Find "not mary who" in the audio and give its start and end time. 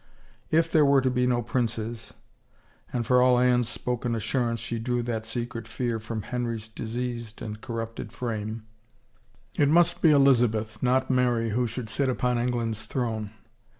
10.81-11.67